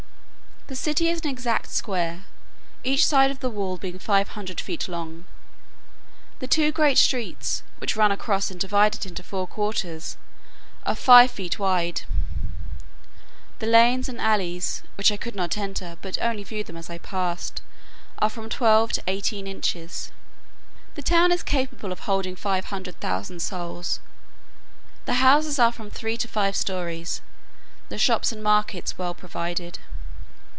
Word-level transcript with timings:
The 0.67 0.75
city 0.77 1.09
is 1.09 1.19
an 1.19 1.27
exact 1.27 1.69
square, 1.69 2.23
each 2.85 3.05
side 3.05 3.29
of 3.29 3.41
the 3.41 3.49
wall 3.49 3.77
being 3.77 3.99
five 3.99 4.29
hundred 4.39 4.61
feet 4.61 4.87
long. 4.87 5.25
The 6.39 6.47
two 6.47 6.71
great 6.71 6.97
streets, 6.97 7.61
which 7.79 7.97
run 7.97 8.09
across 8.09 8.49
and 8.49 8.57
divide 8.57 8.95
it 8.95 9.05
into 9.05 9.21
four 9.21 9.47
quarters, 9.47 10.15
are 10.85 10.95
five 10.95 11.29
feet 11.29 11.59
wide. 11.59 12.03
The 13.59 13.65
lanes 13.67 14.07
and 14.07 14.21
alleys, 14.21 14.81
which 14.95 15.11
I 15.11 15.17
could 15.17 15.35
not 15.35 15.57
enter, 15.57 15.97
but 16.01 16.17
only 16.21 16.45
view 16.45 16.63
them 16.63 16.77
as 16.77 16.89
I 16.89 16.99
passed, 16.99 17.61
are 18.19 18.29
from 18.29 18.47
twelve 18.47 18.93
to 18.93 19.03
eighteen 19.07 19.47
inches. 19.47 20.09
The 20.95 21.01
town 21.03 21.33
is 21.33 21.43
capable 21.43 21.91
of 21.91 22.01
holding 22.01 22.37
five 22.37 22.65
hundred 22.65 22.97
thousand 23.01 23.41
souls: 23.41 23.99
the 25.03 25.15
houses 25.15 25.59
are 25.59 25.73
from 25.73 25.89
three 25.89 26.15
to 26.15 26.29
five 26.29 26.55
stories: 26.55 27.19
the 27.89 27.97
shops 27.97 28.31
and 28.31 28.41
markets 28.41 28.97
well 28.97 29.13
provided. 29.13 29.79